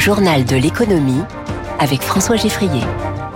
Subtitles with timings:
[0.00, 1.20] journal de l'économie
[1.78, 2.80] avec François Geffrier.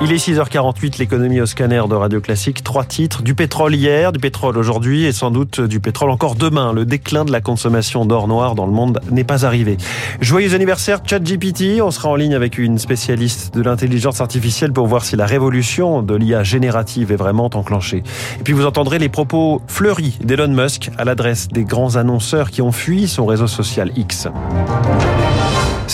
[0.00, 2.65] Il est 6h48, l'économie au scanner de Radio Classique.
[2.65, 6.72] Trois titres, du pétrole hier, du pétrole aujourd'hui et sans doute du pétrole encore demain.
[6.72, 9.77] Le déclin de la consommation d'or noir dans le monde n'est pas arrivé.
[10.22, 11.82] Joyeux anniversaire ChatGPT.
[11.82, 16.00] On sera en ligne avec une spécialiste de l'intelligence artificielle pour voir si la révolution
[16.00, 18.02] de l'IA générative est vraiment enclenchée.
[18.40, 22.62] Et puis vous entendrez les propos fleuris d'Elon Musk à l'adresse des grands annonceurs qui
[22.62, 24.28] ont fui son réseau social X.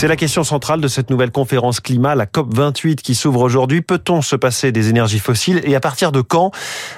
[0.01, 3.83] C'est la question centrale de cette nouvelle conférence climat, la COP28 qui s'ouvre aujourd'hui.
[3.83, 6.49] Peut-on se passer des énergies fossiles et à partir de quand?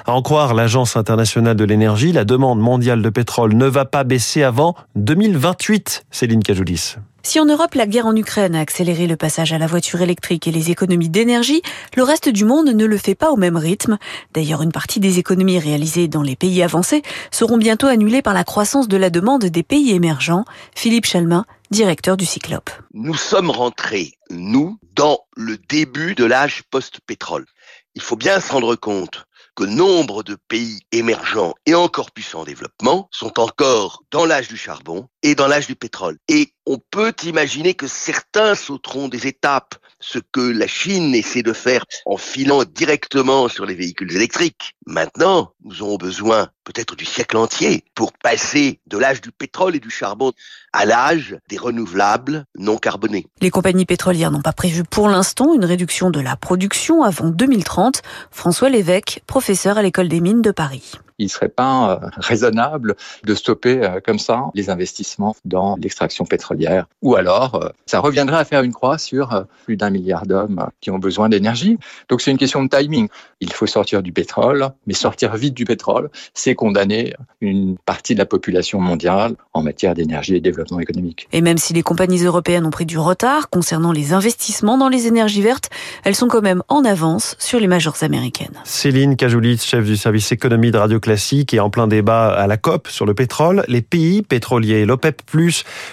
[0.06, 4.04] À en croire l'Agence internationale de l'énergie, la demande mondiale de pétrole ne va pas
[4.04, 6.06] baisser avant 2028.
[6.10, 6.96] Céline Cajoulis.
[7.26, 10.46] Si en Europe, la guerre en Ukraine a accéléré le passage à la voiture électrique
[10.46, 11.62] et les économies d'énergie,
[11.96, 13.96] le reste du monde ne le fait pas au même rythme.
[14.34, 18.44] D'ailleurs, une partie des économies réalisées dans les pays avancés seront bientôt annulées par la
[18.44, 20.44] croissance de la demande des pays émergents.
[20.76, 22.70] Philippe Chalmin, directeur du Cyclope.
[22.92, 27.46] Nous sommes rentrés, nous, dans le début de l'âge post-pétrole.
[27.94, 29.24] Il faut bien se rendre compte
[29.56, 34.56] que nombre de pays émergents et encore plus en développement sont encore dans l'âge du
[34.56, 36.18] charbon et dans l'âge du pétrole.
[36.28, 41.52] Et on peut imaginer que certains sauteront des étapes, ce que la Chine essaie de
[41.52, 44.74] faire en filant directement sur les véhicules électriques.
[44.86, 49.80] Maintenant, nous aurons besoin peut-être du siècle entier pour passer de l'âge du pétrole et
[49.80, 50.32] du charbon
[50.72, 53.26] à l'âge des renouvelables non carbonés.
[53.40, 58.02] Les compagnies pétrolières n'ont pas prévu pour l'instant une réduction de la production avant 2030.
[58.30, 62.96] François Lévesque, professeur à l'école des mines de Paris il ne serait pas euh, raisonnable
[63.24, 66.86] de stopper euh, comme ça les investissements dans l'extraction pétrolière.
[67.02, 70.90] Ou alors, euh, ça reviendrait à faire une croix sur plus d'un milliard d'hommes qui
[70.90, 71.78] ont besoin d'énergie.
[72.08, 73.08] Donc c'est une question de timing.
[73.40, 78.18] Il faut sortir du pétrole, mais sortir vite du pétrole, c'est condamner une partie de
[78.18, 81.28] la population mondiale en matière d'énergie et développement économique.
[81.32, 85.06] Et même si les compagnies européennes ont pris du retard concernant les investissements dans les
[85.06, 85.70] énergies vertes,
[86.04, 88.54] elles sont quand même en avance sur les majeures américaines.
[88.64, 92.56] Céline Cajoulis, chef du service économie de Radio classique et en plein débat à la
[92.56, 93.62] COP sur le pétrole.
[93.68, 95.20] Les pays pétroliers, l'OPEP+,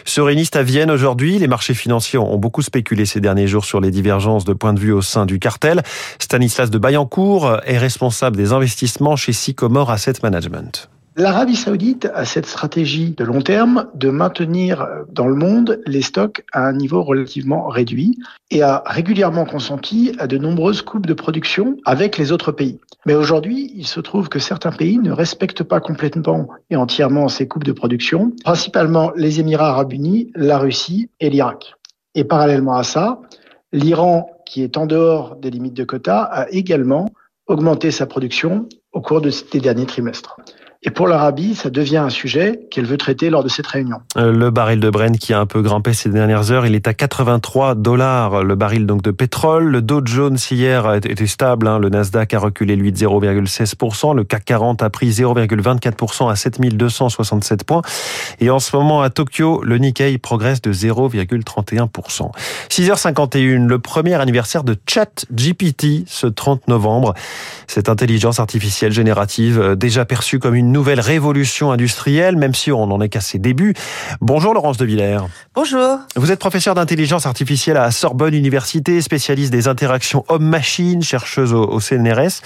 [0.06, 1.38] se réunissent à Vienne aujourd'hui.
[1.38, 4.80] Les marchés financiers ont beaucoup spéculé ces derniers jours sur les divergences de points de
[4.80, 5.84] vue au sein du cartel.
[6.18, 10.90] Stanislas de Bayancourt est responsable des investissements chez Sycomore Asset Management.
[11.22, 16.44] L'Arabie saoudite a cette stratégie de long terme de maintenir dans le monde les stocks
[16.52, 18.18] à un niveau relativement réduit
[18.50, 22.80] et a régulièrement consenti à de nombreuses coupes de production avec les autres pays.
[23.06, 27.48] Mais aujourd'hui, il se trouve que certains pays ne respectent pas complètement et entièrement ces
[27.48, 31.76] coupes de production, principalement les Émirats arabes unis, la Russie et l'Irak.
[32.16, 33.20] Et parallèlement à ça,
[33.72, 37.10] l'Iran, qui est en dehors des limites de quotas, a également
[37.46, 40.36] augmenté sa production au cours de ces derniers trimestres.
[40.84, 43.98] Et pour l'Arabie, ça devient un sujet qu'elle veut traiter lors de cette réunion.
[44.18, 46.88] Euh, le baril de Brent qui a un peu grimpé ces dernières heures, il est
[46.88, 49.66] à 83 dollars le baril donc de pétrole.
[49.66, 51.78] Le Dow Jones hier était stable, hein.
[51.78, 57.64] le Nasdaq a reculé lui de 0,16%, le CAC 40 a pris 0,24% à 7267
[57.64, 57.84] points.
[58.40, 62.32] Et en ce moment à Tokyo, le Nikkei progresse de 0,31%.
[62.72, 67.14] 6h51, le premier anniversaire de ChatGPT ce 30 novembre.
[67.68, 72.88] Cette intelligence artificielle générative euh, déjà perçue comme une nouvelle révolution industrielle, même si on
[72.88, 73.74] n'en est qu'à ses débuts.
[74.22, 75.20] Bonjour Laurence de Villers.
[75.54, 76.00] Bonjour.
[76.16, 82.42] Vous êtes professeur d'intelligence artificielle à Sorbonne Université, spécialiste des interactions homme-machine, chercheuse au, CNRS.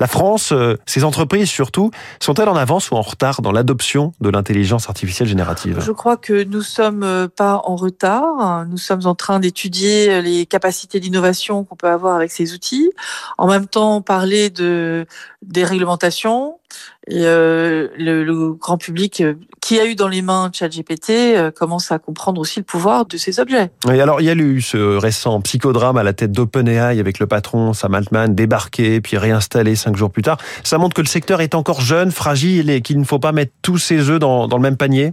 [0.00, 1.90] La France, euh, ses entreprises surtout,
[2.20, 5.80] sont-elles en avance ou en retard dans l'adoption de l'intelligence artificielle générative?
[5.80, 8.66] Je crois que nous sommes euh, pas en retard.
[8.66, 12.90] Nous sommes en train d'étudier les capacités d'innovation qu'on peut avoir avec ces outils.
[13.38, 15.06] En même temps, parler de
[15.42, 16.58] des réglementations,
[17.06, 21.92] et euh, le, grand public euh, qui a eu dans les mains ChatGPT euh, commence
[21.92, 23.70] à comprendre aussi le pouvoir de ces objets.
[23.86, 27.26] Oui, alors il y a eu ce récent psychodrame à la tête d'OpenAI avec le
[27.26, 30.38] patron Sam Altman débarqué puis réinstallé cinq jours plus tard.
[30.62, 33.52] Ça montre que le secteur est encore jeune, fragile et qu'il ne faut pas mettre
[33.60, 35.12] tous ses œufs dans, dans le même panier.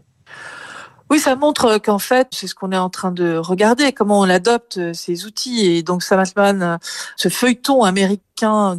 [1.09, 4.29] Oui, ça montre qu'en fait, c'est ce qu'on est en train de regarder, comment on
[4.29, 5.65] adopte ces outils.
[5.65, 6.79] Et donc, Sam Altman,
[7.17, 8.21] ce feuilleton américain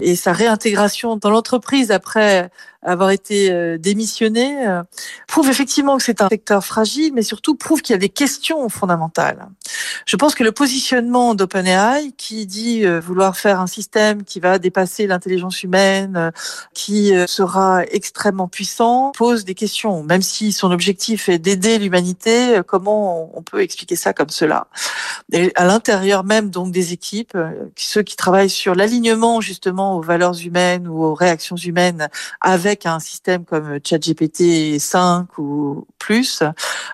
[0.01, 2.51] et sa réintégration dans l'entreprise après
[2.83, 4.83] avoir été euh, démissionné, euh,
[5.29, 8.69] prouve effectivement que c'est un secteur fragile, mais surtout prouve qu'il y a des questions
[8.69, 9.47] fondamentales.
[10.05, 14.59] Je pense que le positionnement d'OpenAI, qui dit euh, vouloir faire un système qui va
[14.59, 16.33] dépasser l'intelligence humaine,
[16.75, 20.03] qui sera extrêmement puissant, pose des questions.
[20.03, 24.67] Même si son objectif est d'aider l'humanité, comment on peut expliquer ça comme cela?
[25.33, 27.37] Et à l'intérieur même donc des équipes,
[27.77, 32.09] ceux qui travaillent sur l'alignement justement aux valeurs humaines ou aux réactions humaines
[32.41, 36.43] avec un système comme ChatGPT 5 ou plus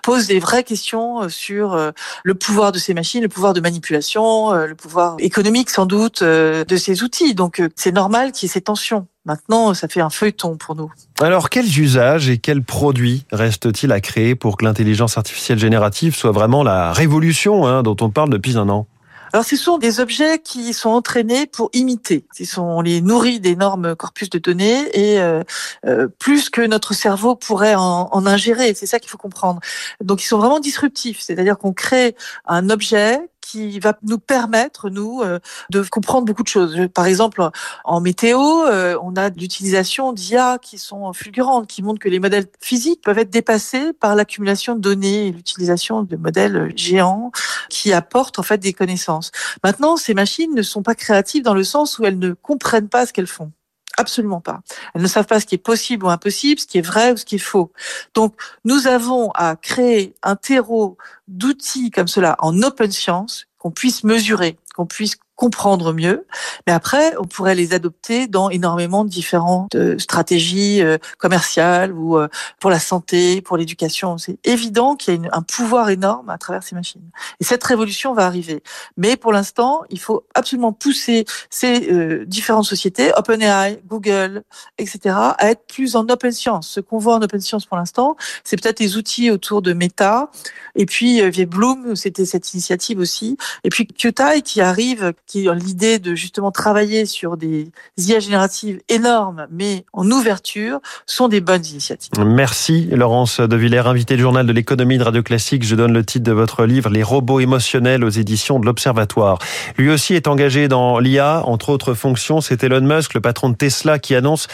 [0.03, 1.91] pose des vraies questions sur
[2.23, 6.77] le pouvoir de ces machines, le pouvoir de manipulation, le pouvoir économique sans doute de
[6.77, 7.33] ces outils.
[7.33, 9.07] Donc c'est normal qu'il y ait ces tensions.
[9.25, 10.91] Maintenant, ça fait un feuilleton pour nous.
[11.21, 16.31] Alors, quels usages et quels produits reste-t-il à créer pour que l'intelligence artificielle générative soit
[16.31, 18.87] vraiment la révolution hein, dont on parle depuis un an?
[19.31, 22.25] Alors, ce sont des objets qui sont entraînés pour imiter.
[22.39, 25.43] Ils sont, on les nourrit d'énormes corpus de données et euh,
[25.85, 28.73] euh, plus que notre cerveau pourrait en, en ingérer.
[28.73, 29.59] C'est ça qu'il faut comprendre.
[30.01, 31.19] Donc, ils sont vraiment disruptifs.
[31.21, 32.15] C'est-à-dire qu'on crée
[32.45, 35.39] un objet qui va nous permettre, nous, euh,
[35.71, 36.77] de comprendre beaucoup de choses.
[36.93, 37.49] Par exemple,
[37.83, 42.45] en météo, euh, on a l'utilisation d'IA qui sont fulgurantes, qui montrent que les modèles
[42.61, 47.31] physiques peuvent être dépassés par l'accumulation de données et l'utilisation de modèles géants
[47.69, 49.31] qui apportent en fait des connaissances.
[49.63, 53.05] Maintenant, ces machines ne sont pas créatives dans le sens où elles ne comprennent pas
[53.05, 53.51] ce qu'elles font.
[53.99, 54.61] Absolument pas.
[54.93, 57.17] Elles ne savent pas ce qui est possible ou impossible, ce qui est vrai ou
[57.17, 57.71] ce qui est faux.
[58.13, 60.97] Donc, nous avons à créer un terreau
[61.27, 66.27] d'outils comme cela en open science qu'on puisse mesurer, qu'on puisse comprendre mieux.
[66.67, 72.17] Mais après, on pourrait les adopter dans énormément de différentes euh, stratégies euh, commerciales ou
[72.17, 72.27] euh,
[72.59, 74.17] pour la santé, pour l'éducation.
[74.17, 77.09] C'est évident qu'il y a un pouvoir énorme à travers ces machines.
[77.39, 78.61] Et cette révolution va arriver.
[78.97, 84.43] Mais pour l'instant, il faut absolument pousser ces différentes sociétés, OpenAI, Google,
[84.77, 86.67] etc., à être plus en open science.
[86.67, 90.29] Ce qu'on voit en open science pour l'instant, c'est peut-être les outils autour de Meta.
[90.75, 93.37] Et puis, via Bloom, c'était cette initiative aussi.
[93.63, 98.79] Et puis, Qtai qui arrive, qui ont l'idée de justement travailler sur des IA génératives
[98.87, 102.11] énormes, mais en ouverture, sont des bonnes initiatives.
[102.23, 105.63] Merci Laurence de Villers, invitée du journal de l'économie de Radio Classique.
[105.65, 109.39] Je donne le titre de votre livre, Les robots émotionnels aux éditions de l'Observatoire.
[109.77, 112.41] Lui aussi est engagé dans l'IA, entre autres fonctions.
[112.41, 114.47] C'est Elon Musk, le patron de Tesla, qui annonce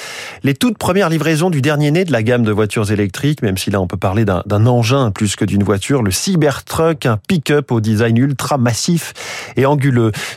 [0.43, 3.69] les toutes premières livraisons du dernier né de la gamme de voitures électriques, même si
[3.69, 7.81] là on peut parler d'un engin plus que d'une voiture, le Cybertruck, un pick-up au
[7.81, 9.13] design ultra massif
[9.57, 9.65] et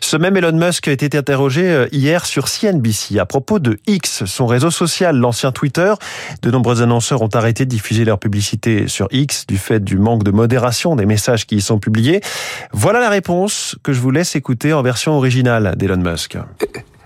[0.00, 4.24] Ce même Elon Musk a été interrogé euh, hier sur CNBC à propos de X,
[4.24, 5.94] son réseau social, l'ancien Twitter.
[6.42, 10.22] De nombreux annonceurs ont arrêté de diffuser leur publicité sur X du fait du manque
[10.22, 12.20] de modération des messages qui y sont publiés.
[12.72, 16.36] Voilà la réponse que je vous laisse écouter en version originale d'Elon Musk.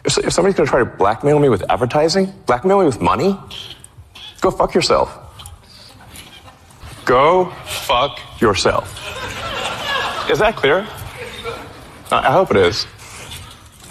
[0.05, 3.37] If somebody's going try to blackmail me with advertising, blackmail me with money,
[4.41, 5.17] go fuck yourself.
[7.05, 7.53] Go
[7.87, 8.89] fuck yourself.
[10.31, 10.85] Is that clear?
[12.21, 12.87] I hope it is.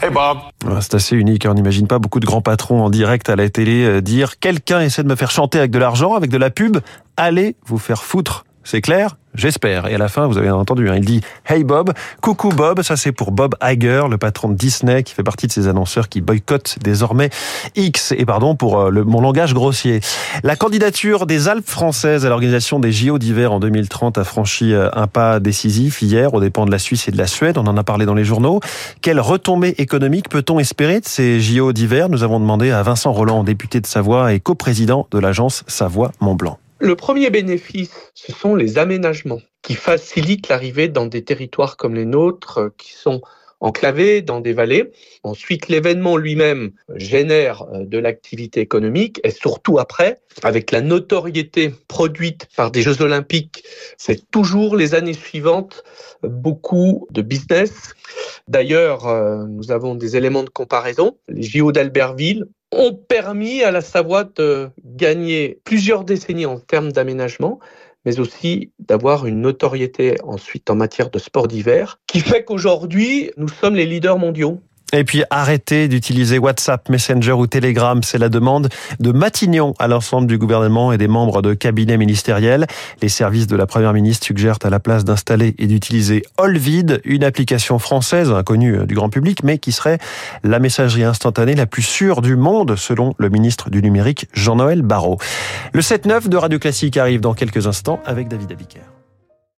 [0.01, 0.37] Hey Bob.
[0.79, 1.45] C'est assez unique.
[1.45, 1.51] Hein.
[1.51, 4.79] On n'imagine pas beaucoup de grands patrons en direct à la télé euh, dire quelqu'un
[4.81, 6.77] essaie de me faire chanter avec de l'argent, avec de la pub.
[7.17, 8.45] Allez vous faire foutre.
[8.63, 9.87] C'est clair J'espère.
[9.87, 12.81] Et à la fin, vous avez entendu, hein, il dit Hey Bob, coucou Bob.
[12.81, 16.09] Ça c'est pour Bob Iger, le patron de Disney, qui fait partie de ces annonceurs
[16.09, 17.29] qui boycottent désormais
[17.75, 18.13] X.
[18.17, 20.01] Et pardon pour euh, mon langage grossier.
[20.43, 24.89] La candidature des Alpes françaises à l'organisation des JO d'hiver en 2030 a franchi euh,
[24.93, 27.57] un pas décisif hier aux dépens de la Suisse et de la Suède.
[27.57, 28.59] On en a parlé dans les journaux.
[29.01, 32.09] Quelle retombée économique peut-on espérer de ces JO d'hiver?
[32.09, 36.57] Nous avons demandé à Vincent Roland, député de Savoie et coprésident de l'agence Savoie-Mont-Blanc.
[36.83, 42.05] Le premier bénéfice, ce sont les aménagements qui facilitent l'arrivée dans des territoires comme les
[42.05, 43.21] nôtres euh, qui sont
[43.59, 44.91] enclavés dans des vallées.
[45.21, 52.47] Ensuite, l'événement lui-même génère euh, de l'activité économique et surtout après, avec la notoriété produite
[52.57, 53.63] par des Jeux olympiques,
[53.99, 55.83] c'est toujours les années suivantes
[56.23, 57.93] beaucoup de business.
[58.47, 61.15] D'ailleurs, euh, nous avons des éléments de comparaison.
[61.27, 67.59] Les JO d'Albertville ont permis à la Savoie de gagner plusieurs décennies en termes d'aménagement,
[68.05, 73.49] mais aussi d'avoir une notoriété ensuite en matière de sport d'hiver, qui fait qu'aujourd'hui, nous
[73.49, 74.59] sommes les leaders mondiaux
[74.93, 78.69] et puis arrêtez d'utiliser WhatsApp, Messenger ou Telegram, c'est la demande
[78.99, 82.67] de Matignon à l'ensemble du gouvernement et des membres de cabinet ministériel.
[83.01, 87.23] Les services de la Première ministre suggèrent à la place d'installer et d'utiliser Olvid, une
[87.23, 89.97] application française inconnue du grand public, mais qui serait
[90.43, 95.17] la messagerie instantanée la plus sûre du monde, selon le ministre du numérique Jean-Noël Barrot.
[95.73, 98.90] Le 7-9 de Radio Classique arrive dans quelques instants avec David Abiker.